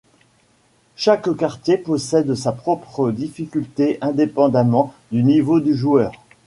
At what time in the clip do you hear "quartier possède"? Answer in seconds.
1.37-2.33